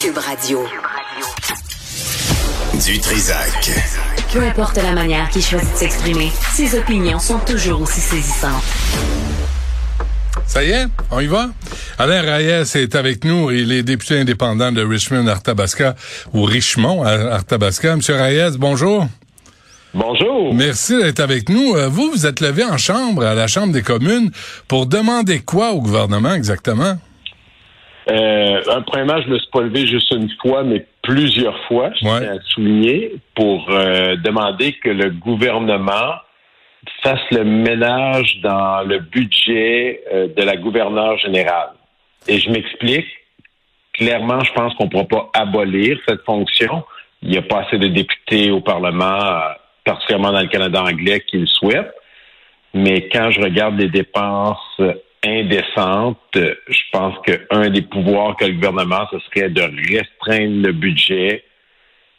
[0.00, 0.64] Cube Radio.
[2.86, 3.70] Du Trisac.
[4.32, 8.64] Peu importe la manière qu'il choisit de s'exprimer, ses opinions sont toujours aussi saisissantes.
[10.46, 11.50] Ça y est, on y va?
[11.98, 13.50] Alain Reyes est avec nous.
[13.50, 15.94] Il est député indépendant de Richmond, Arthabasca,
[16.32, 17.96] ou Richmond, Arthabasca.
[17.96, 19.06] Monsieur Reyes, bonjour.
[19.92, 20.54] Bonjour.
[20.54, 21.74] Merci d'être avec nous.
[21.76, 24.30] Euh, vous, vous êtes levé en chambre, à la Chambre des communes,
[24.66, 26.96] pour demander quoi au gouvernement exactement?
[28.10, 32.36] Euh, premièrement, je me suis pas levé juste une fois, mais plusieurs fois, je tiens
[32.36, 36.14] à souligner, pour euh, demander que le gouvernement
[37.02, 41.70] fasse le ménage dans le budget euh, de la gouverneure générale.
[42.26, 43.06] Et je m'explique.
[43.92, 46.84] Clairement, je pense qu'on ne pourra pas abolir cette fonction.
[47.22, 49.40] Il n'y a pas assez de députés au Parlement,
[49.84, 51.94] particulièrement dans le Canada anglais, qui le souhaitent.
[52.72, 54.80] Mais quand je regarde les dépenses
[55.24, 56.18] indécente.
[56.34, 61.44] Je pense qu'un des pouvoirs que le gouvernement, ce serait de restreindre le budget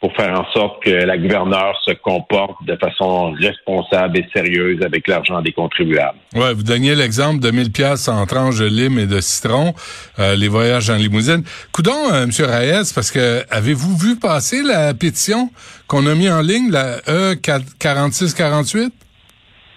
[0.02, 5.06] pour faire en sorte que la gouverneure se comporte de façon responsable et sérieuse avec
[5.06, 6.18] l'argent des contribuables.
[6.34, 9.74] Ouais, vous donniez l'exemple de 1000 pièces en tranches de lime et de citron,
[10.18, 11.44] euh, les voyages en limousine.
[11.70, 12.30] Coudon, euh, M.
[12.40, 15.50] Reyes, parce que avez-vous vu passer la pétition
[15.86, 18.90] qu'on a mis en ligne, la E4648?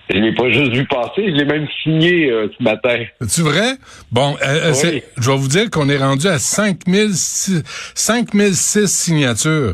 [0.09, 3.03] Je l'ai pas juste vu passer, je l'ai même signé euh, ce matin.
[3.27, 3.77] C'est vrai?
[4.11, 9.73] Bon, euh, euh, je vais vous dire qu'on est rendu à 5006 signatures.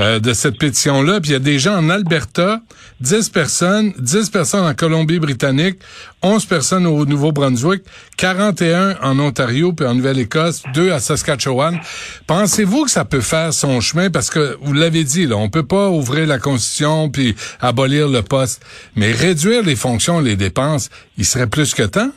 [0.00, 1.20] Euh, de cette pétition-là.
[1.20, 2.60] Puis il y a des gens en Alberta,
[3.00, 5.80] 10 personnes, 10 personnes en Colombie-Britannique,
[6.22, 7.82] 11 personnes au Nouveau-Brunswick,
[8.16, 11.80] 41 en Ontario puis en Nouvelle-Écosse, 2 à Saskatchewan.
[12.28, 14.08] Pensez-vous que ça peut faire son chemin?
[14.08, 18.22] Parce que vous l'avez dit, là, on peut pas ouvrir la Constitution puis abolir le
[18.22, 18.64] poste.
[18.94, 22.10] Mais réduire les fonctions, les dépenses, il serait plus que temps?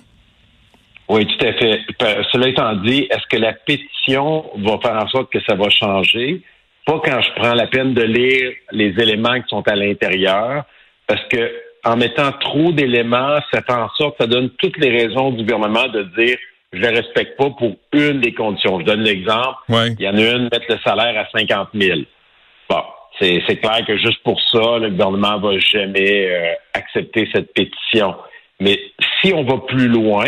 [1.09, 1.79] Oui, tout à fait.
[2.31, 6.43] Cela étant dit, est-ce que la pétition va faire en sorte que ça va changer?
[6.85, 10.65] Pas quand je prends la peine de lire les éléments qui sont à l'intérieur,
[11.07, 11.51] parce que
[11.83, 15.88] en mettant trop d'éléments, ça fait en sorte, ça donne toutes les raisons du gouvernement
[15.88, 16.38] de dire
[16.73, 18.79] je ne respecte pas pour une des conditions.
[18.79, 19.57] Je donne l'exemple.
[19.69, 22.00] Il y en a une, mettre le salaire à 50 000.
[22.69, 22.83] Bon,
[23.19, 28.16] c'est, clair que juste pour ça, le gouvernement va jamais euh, accepter cette pétition.
[28.61, 28.79] Mais
[29.22, 30.27] si on va plus loin,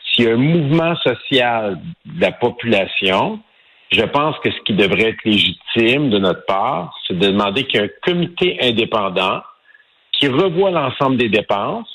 [0.00, 3.40] s'il y a un mouvement social de la population
[3.90, 7.80] je pense que ce qui devrait être légitime de notre part, c'est de demander qu'il
[7.80, 9.42] y ait un comité indépendant
[10.12, 11.88] qui revoie l'ensemble des dépenses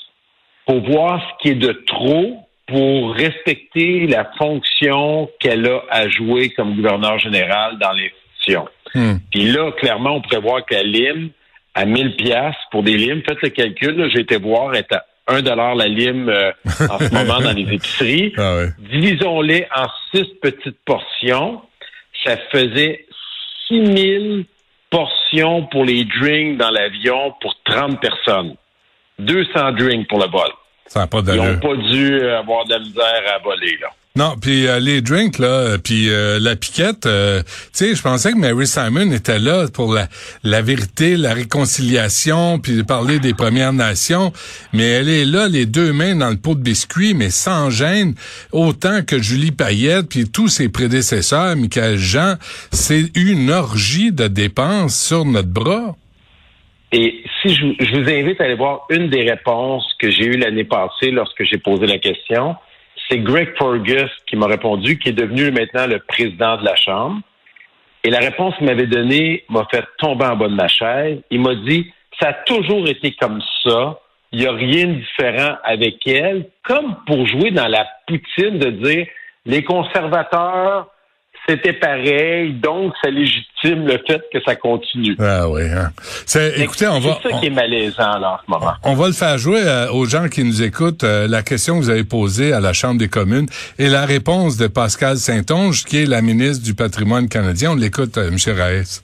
[0.66, 6.50] pour voir ce qui est de trop pour respecter la fonction qu'elle a à jouer
[6.50, 8.66] comme gouverneur général dans l'institution.
[8.94, 9.16] Hmm.
[9.30, 11.30] Puis là, clairement, on prévoit que la lime
[11.74, 15.42] à 1000 pièces pour des limes, faites le calcul, j'ai été voir, est à 1
[15.42, 16.52] dollar la lime euh,
[16.88, 18.32] en ce moment dans les épiceries.
[18.36, 21.60] Ah Divisons-les en six petites portions
[22.24, 23.06] ça faisait
[23.68, 24.46] 6000
[24.90, 28.56] portions pour les drinks dans l'avion pour 30 personnes.
[29.18, 30.48] 200 drinks pour le vol.
[30.86, 33.88] Ça pas Ils n'ont pas dû avoir de la misère à voler, là.
[34.16, 37.08] Non, puis euh, les drinks là, euh, puis euh, la piquette, tu
[37.72, 40.06] sais, je pensais que Mary Simon était là pour la,
[40.44, 44.32] la vérité, la réconciliation, puis parler des Premières Nations,
[44.72, 48.14] mais elle est là les deux mains dans le pot de biscuits, mais sans gêne,
[48.52, 52.34] autant que Julie Payette puis tous ses prédécesseurs, Michael Jean,
[52.70, 55.96] c'est une orgie de dépenses sur notre bras.
[56.92, 60.36] Et si je, je vous invite à aller voir une des réponses que j'ai eues
[60.36, 62.54] l'année passée lorsque j'ai posé la question,
[63.08, 67.20] c'est Greg Fergus qui m'a répondu, qui est devenu maintenant le président de la Chambre.
[68.02, 71.20] Et la réponse qu'il m'avait donnée m'a fait tomber en bas de ma chaise.
[71.30, 73.98] Il m'a dit, ça a toujours été comme ça.
[74.32, 76.48] Il n'y a rien de différent avec elle.
[76.64, 79.06] Comme pour jouer dans la poutine de dire,
[79.46, 80.88] les conservateurs
[81.46, 85.16] c'était pareil, donc ça légitime le fait que ça continue.
[85.18, 85.62] Ah oui.
[85.62, 85.90] Hein.
[86.24, 87.18] C'est, écoutez, on va.
[87.22, 88.72] C'est ça qui est malaisant là, en ce moment.
[88.82, 91.04] On va le faire jouer euh, aux gens qui nous écoutent.
[91.04, 93.46] Euh, la question que vous avez posée à la Chambre des communes
[93.78, 97.72] et la réponse de Pascal Saint-Onge, qui est la ministre du Patrimoine canadien.
[97.72, 98.36] On l'écoute, euh, M.
[98.56, 99.02] Raes.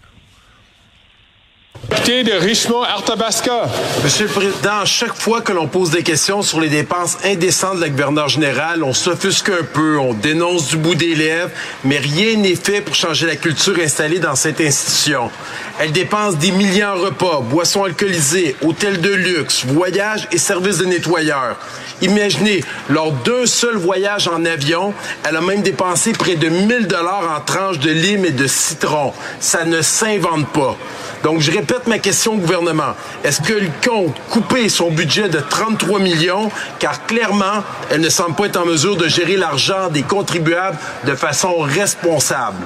[4.04, 7.80] Monsieur le Président, chaque fois que l'on pose des questions sur les dépenses indécentes de
[7.80, 11.50] la gouverneure générale, on s'offusque un peu, on dénonce du bout des lèvres,
[11.84, 15.30] mais rien n'est fait pour changer la culture installée dans cette institution.
[15.78, 20.84] Elle dépense des millions en repas, boissons alcoolisées, hôtels de luxe, voyages et services de
[20.84, 21.56] nettoyeurs.
[22.02, 24.94] Imaginez, lors d'un seul voyage en avion,
[25.24, 29.12] elle a même dépensé près de 1000 dollars en tranches de lime et de citron.
[29.38, 30.76] Ça ne s'invente pas.
[31.22, 32.94] Donc, je répète ma question au gouvernement.
[33.22, 38.46] Est-ce qu'elle compte couper son budget de 33 millions, car clairement, elle ne semble pas
[38.46, 42.64] être en mesure de gérer l'argent des contribuables de façon responsable?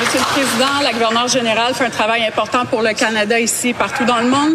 [0.00, 4.04] Monsieur le Président, la gouverneure générale fait un travail important pour le Canada ici partout
[4.04, 4.54] dans le monde.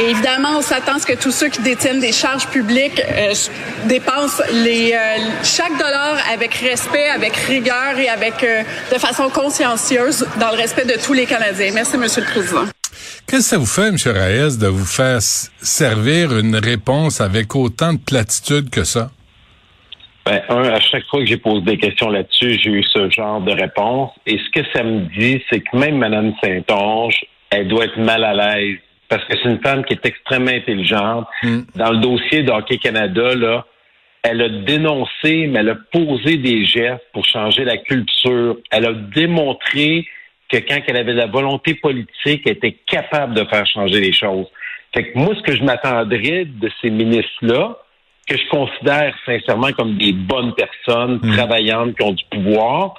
[0.00, 3.32] Et évidemment, on s'attend à ce que tous ceux qui détiennent des charges publiques euh,
[3.86, 4.98] dépensent les, euh,
[5.42, 8.62] chaque dollar avec respect, avec rigueur et avec euh,
[8.92, 11.70] de façon consciencieuse dans le respect de tous les Canadiens.
[11.74, 12.64] Merci, Monsieur le Président.
[13.26, 13.96] Qu'est-ce que ça vous fait, M.
[14.06, 19.10] Reyes, de vous faire servir une réponse avec autant de platitude que ça?
[20.24, 23.40] Ben, un, à chaque fois que j'ai posé des questions là-dessus, j'ai eu ce genre
[23.40, 24.10] de réponse.
[24.26, 28.24] Et ce que ça me dit, c'est que même Mme Saint-Onge, elle doit être mal
[28.24, 28.78] à l'aise.
[29.08, 31.26] Parce que c'est une femme qui est extrêmement intelligente.
[31.42, 31.60] Mm.
[31.76, 33.66] Dans le dossier d'Hockey Canada, là,
[34.22, 38.56] elle a dénoncé, mais elle a posé des gestes pour changer la culture.
[38.70, 40.06] Elle a démontré
[40.50, 44.46] que quand elle avait la volonté politique, elle était capable de faire changer les choses.
[44.94, 47.76] Fait que moi, ce que je m'attendrais de ces ministres-là,
[48.26, 51.36] que je considère sincèrement comme des bonnes personnes, hmm.
[51.36, 52.94] travaillantes, qui ont du pouvoir,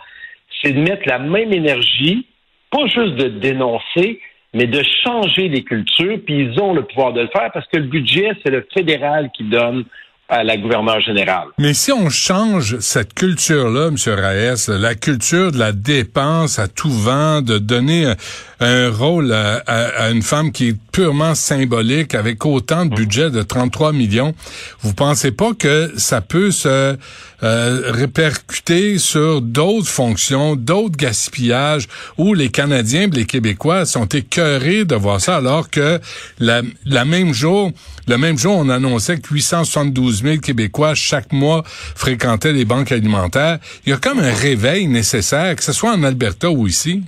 [0.61, 2.25] c'est de mettre la même énergie,
[2.71, 4.19] pas juste de dénoncer,
[4.53, 7.77] mais de changer les cultures, puis ils ont le pouvoir de le faire parce que
[7.77, 9.85] le budget, c'est le fédéral qui donne
[10.29, 11.47] à la gouverneure générale.
[11.57, 13.95] Mais si on change cette culture-là, M.
[14.07, 18.13] Raes, la culture de la dépense à tout vent, de donner
[18.59, 23.93] un rôle à, une femme qui est purement symbolique avec autant de budget de 33
[23.93, 24.35] millions,
[24.81, 26.97] vous pensez pas que ça peut se
[27.41, 31.87] euh, répercuter sur d'autres fonctions, d'autres gaspillages
[32.17, 36.01] où les Canadiens et les Québécois sont écœurés de voir ça alors que
[36.39, 37.71] la, la même jour,
[38.07, 43.59] le même jour, on annonçait que 872 000 Québécois chaque mois fréquentaient les banques alimentaires.
[43.85, 47.03] Il y a comme un réveil nécessaire, que ce soit en Alberta ou ici.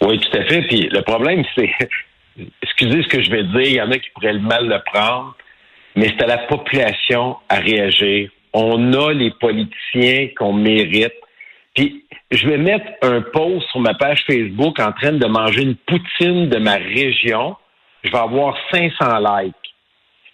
[0.00, 0.62] Oui, tout à fait.
[0.62, 1.70] Puis le problème, c'est,
[2.62, 4.80] excusez ce que je vais dire, il y en a qui pourraient le mal le
[4.92, 5.36] prendre,
[5.94, 8.30] mais c'est à la population à réagir.
[8.52, 11.12] On a les politiciens qu'on mérite.
[11.74, 15.76] Puis je vais mettre un post sur ma page Facebook en train de manger une
[15.76, 17.56] poutine de ma région.
[18.02, 19.54] Je vais avoir 500 likes.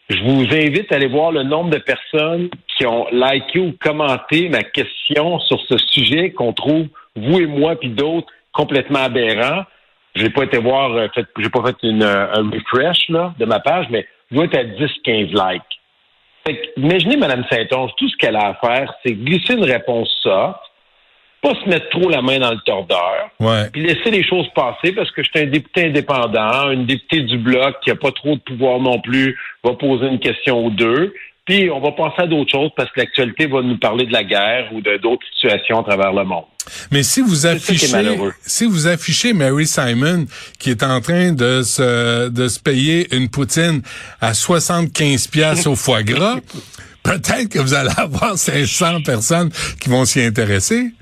[0.09, 4.49] Je vous invite à aller voir le nombre de personnes qui ont liké ou commenté
[4.49, 9.65] ma question sur ce sujet qu'on trouve, vous et moi, puis d'autres, complètement aberrant.
[10.15, 11.09] J'ai pas été voir, euh,
[11.39, 14.59] j'ai pas fait une, euh, un refresh là, de ma page, mais je dois être
[14.59, 16.53] à 10-15 likes.
[16.77, 20.61] imaginez Mme Saint-Onge, tout ce qu'elle a à faire, c'est glisser une réponse soft,
[21.43, 23.31] pas se mettre trop la main dans le tordeur,
[23.73, 27.37] puis laisser les choses passer parce que je suis un député indépendant, une députée du
[27.37, 31.13] bloc qui a pas trop de pouvoir non plus, va poser une question ou deux,
[31.45, 34.23] puis on va penser à d'autres choses parce que l'actualité va nous parler de la
[34.23, 36.45] guerre ou de d'autres situations à travers le monde.
[36.93, 37.89] Mais si vous affichez,
[38.43, 40.27] si vous affichez Mary Simon
[40.61, 43.83] qui est en train de se de se payer une poutine
[44.21, 46.37] à 75 pièces au foie gras,
[47.03, 49.51] peut-être que vous allez avoir 500 personnes
[49.81, 50.93] qui vont s'y intéresser.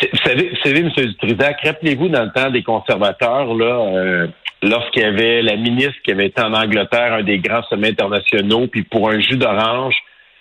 [0.00, 0.90] Vous savez, vous savez, M.
[0.90, 4.26] Dutrisac, rappelez-vous dans le temps des conservateurs, là, euh,
[4.62, 8.66] lorsqu'il y avait la ministre qui avait été en Angleterre, un des grands sommets internationaux,
[8.66, 9.94] puis pour un jus d'orange,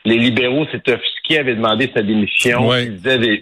[0.05, 2.73] les libéraux s'étaient offusqués, avaient demandé sa démission.
[2.75, 3.39] Ils disaient,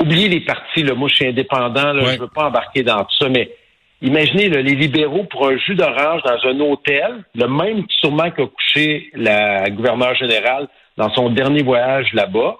[0.00, 3.16] oubliez les partis, là, moi je suis indépendant, là, je veux pas embarquer dans tout
[3.18, 3.50] ça, mais
[4.02, 9.10] imaginez les libéraux pour un jus d'orange dans un hôtel, le même sûrement qu'a couché
[9.14, 12.56] la gouverneure générale dans son dernier voyage là-bas.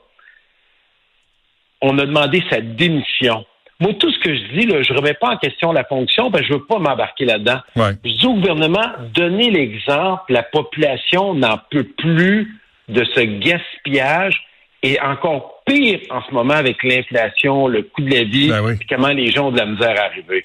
[1.83, 3.45] On a demandé sa démission.
[3.81, 6.31] Moi, tout ce que je dis, là, je ne remets pas en question la fonction,
[6.31, 7.59] parce que je veux pas m'embarquer là-dedans.
[8.05, 14.47] Je dis au gouvernement, donnez l'exemple, la population n'en peut plus de ce gaspillage
[14.85, 19.09] et encore pire en ce moment avec l'inflation, le coût de la vie, ben comment
[19.09, 20.43] les gens ont de la misère à arriver.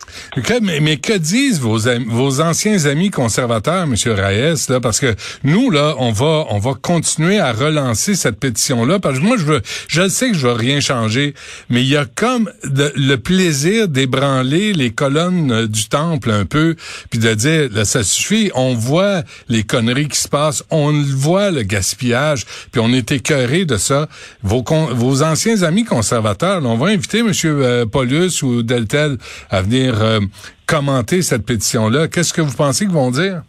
[0.81, 3.95] mais, que disent vos, vos anciens amis conservateurs, M.
[4.05, 8.99] Reyes, là, parce que nous, là, on va, on va continuer à relancer cette pétition-là,
[8.99, 11.33] parce que moi, je veux, je sais que je veux rien changer,
[11.69, 16.75] mais il y a comme le plaisir d'ébranler les colonnes euh, du temple un peu,
[17.09, 21.51] puis de dire, là, ça suffit, on voit les conneries qui se passent, on voit
[21.51, 24.07] le gaspillage, puis on est écœuré de ça.
[24.43, 26.61] Vos, vos vos anciens amis conservateurs.
[26.65, 27.31] on va inviter M.
[27.45, 29.17] Euh, Paulus ou Deltel
[29.49, 30.19] à venir euh,
[30.65, 32.09] commenter cette pétition-là.
[32.09, 33.41] Qu'est-ce que vous pensez qu'ils vont dire?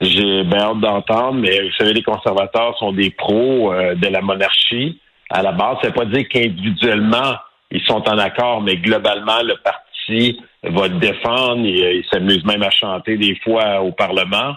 [0.00, 4.20] J'ai bien hâte d'entendre, mais vous savez, les conservateurs sont des pros euh, de la
[4.20, 5.00] monarchie.
[5.30, 7.34] À la base, ça ne veut pas dire qu'individuellement,
[7.70, 11.64] ils sont en accord, mais globalement, le parti va défendre.
[11.64, 14.54] Il, s'amuse même à chanter des fois au Parlement.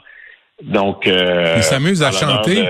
[0.63, 2.63] Donc, il s'amuse à chanter?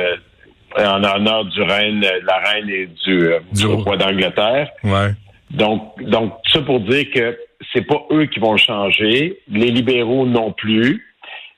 [0.78, 3.40] En honneur du reine, la reine et du, euh,
[3.76, 4.70] roi d'Angleterre.
[4.84, 5.12] Ouais.
[5.52, 7.38] Donc, donc, ça pour dire que
[7.74, 11.06] c'est pas eux qui vont changer, les libéraux non plus.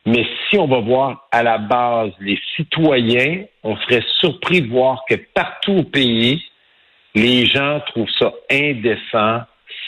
[0.06, 5.04] Mais si on va voir à la base les citoyens, on serait surpris de voir
[5.10, 6.44] que partout au pays,
[7.16, 9.42] les gens trouvent ça indécent,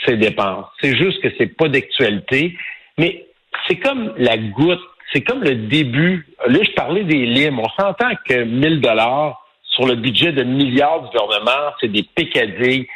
[0.06, 0.68] ses dépenses.
[0.82, 2.56] C'est juste que c'est pas d'actualité,
[2.98, 3.26] mais
[3.68, 4.80] c'est comme la goutte,
[5.14, 6.28] c'est comme le début.
[6.48, 7.60] Là, je parlais des limes.
[7.60, 12.88] On s'entend que 1000 dollars sur le budget de milliards du gouvernement, c'est des pécadilles,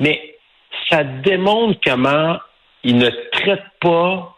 [0.00, 0.36] mais
[0.88, 2.38] ça démontre comment
[2.84, 4.34] ils ne traitent pas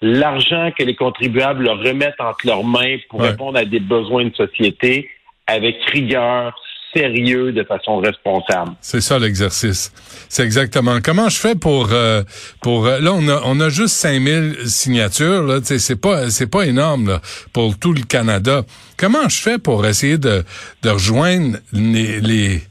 [0.00, 4.34] l'argent que les contribuables leur remettent entre leurs mains pour répondre à des besoins de
[4.34, 5.08] société
[5.46, 6.58] avec rigueur,
[6.94, 8.72] sérieux, de façon responsable.
[8.80, 9.92] C'est ça l'exercice.
[10.28, 10.98] C'est exactement.
[11.02, 12.22] Comment je fais pour euh,
[12.62, 16.66] pour euh, là on a on a juste 5000 signatures là, c'est pas c'est pas
[16.66, 17.20] énorme
[17.52, 18.62] pour tout le Canada.
[18.96, 20.44] Comment je fais pour essayer de
[20.82, 22.62] de rejoindre les, les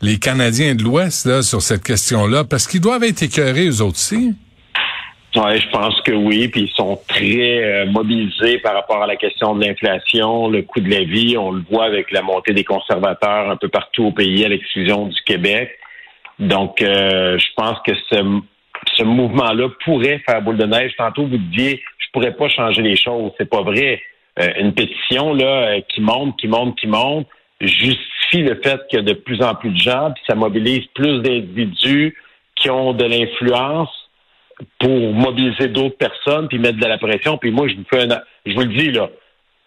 [0.00, 2.44] les Canadiens de l'Ouest là sur cette question-là?
[2.44, 4.34] Parce qu'ils doivent être écœurés eux autres aussi.
[5.34, 9.16] Ouais, je pense que oui, puis ils sont très euh, mobilisés par rapport à la
[9.16, 11.38] question de l'inflation, le coût de la vie.
[11.38, 15.06] On le voit avec la montée des conservateurs un peu partout au pays, à l'exclusion
[15.06, 15.70] du Québec.
[16.38, 18.40] Donc, euh, je pense que ce,
[18.94, 20.92] ce mouvement-là pourrait faire boule de neige.
[20.98, 23.32] Tantôt, vous disiez, je pourrais pas changer les choses.
[23.38, 24.02] C'est pas vrai.
[24.38, 27.26] Euh, une pétition là qui monte, qui monte, qui monte,
[27.58, 30.84] justifie le fait qu'il y a de plus en plus de gens, puis ça mobilise
[30.94, 32.14] plus d'individus
[32.54, 34.01] qui ont de l'influence
[34.78, 37.38] pour mobiliser d'autres personnes puis mettre de la pression.
[37.38, 39.08] Puis moi, je vous fais un, je vous le dis là,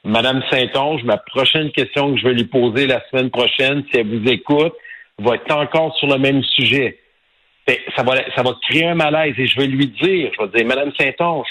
[0.03, 4.07] Madame Saint-Onge, ma prochaine question que je vais lui poser la semaine prochaine, si elle
[4.07, 4.73] vous écoute,
[5.17, 6.99] va être encore sur le même sujet.
[7.95, 10.67] Ça va, ça va créer un malaise et je vais lui dire, je vais dire,
[10.67, 11.47] Madame Saint-Onge,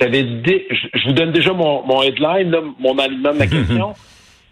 [0.00, 3.94] je, vous donne déjà mon, mon headline, mon aliment de la question.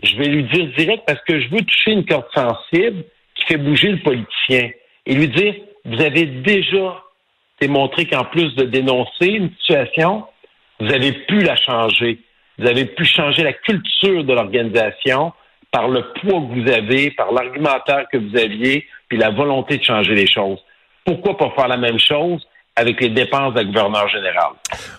[0.03, 3.05] je vais lui dire direct parce que je veux toucher une corde sensible
[3.35, 4.71] qui fait bouger le politicien
[5.07, 5.55] et lui dire,
[5.85, 7.04] vous avez déjà
[7.67, 10.25] démontré qu'en plus de dénoncer une situation,
[10.81, 12.19] vous avez pu la changer.
[12.59, 15.33] Vous avez pu changer la culture de l'organisation
[15.71, 19.83] par le poids que vous avez, par l'argumentaire que vous aviez, puis la volonté de
[19.83, 20.59] changer les choses.
[21.05, 22.47] Pourquoi pas faire la même chose?
[22.77, 24.51] Avec les dépenses d'un gouverneur général.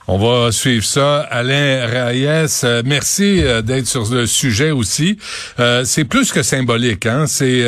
[0.08, 1.22] On va suivre ça.
[1.30, 5.18] Alain Reyes, euh, merci euh, d'être sur le sujet aussi.
[5.60, 7.26] Euh, c'est plus que symbolique, hein.
[7.28, 7.66] C'est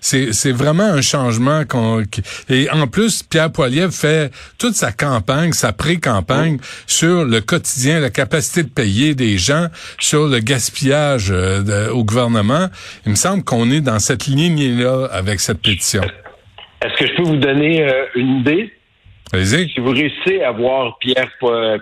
[0.00, 2.02] c'est vraiment un changement qu'on
[2.48, 8.10] et en plus Pierre Poilievre fait toute sa campagne, sa pré-campagne sur le quotidien, la
[8.10, 9.66] capacité de payer des gens,
[9.98, 12.68] sur le gaspillage au gouvernement.
[13.04, 16.02] Il me semble qu'on est dans cette ligne là avec cette pétition.
[16.82, 18.72] Est-ce que je peux vous donner une idée?
[19.32, 21.30] Si vous réussissez à voir Pierre,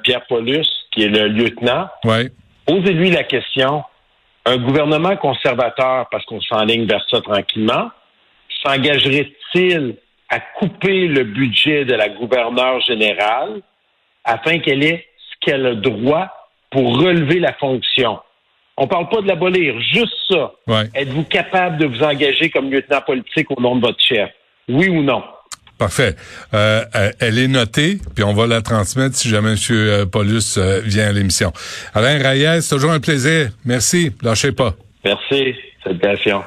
[0.03, 2.31] Pierre Paulus, qui est le lieutenant, ouais.
[2.67, 3.83] posez-lui la question.
[4.45, 7.91] Un gouvernement conservateur, parce qu'on s'enligne vers ça tranquillement,
[8.63, 9.97] s'engagerait-il
[10.29, 13.63] à couper le budget de la gouverneure générale
[14.25, 16.29] afin qu'elle ait ce qu'elle a droit
[16.71, 18.19] pour relever la fonction?
[18.77, 20.53] On ne parle pas de l'abolir, juste ça.
[20.95, 24.31] Êtes-vous capable de vous engager comme lieutenant politique au nom de votre chef?
[24.69, 25.23] Oui ou non?
[25.79, 26.17] Parfait.
[26.55, 29.57] Euh, euh, elle est notée, puis on va la transmettre si jamais M.
[29.71, 31.53] Euh, Paulus vient à l'émission.
[31.95, 33.51] Alain Reyes, toujours un plaisir.
[33.65, 34.13] Merci.
[34.21, 34.75] Lâchez pas.
[35.05, 35.55] Merci.
[35.85, 36.43] Salutations.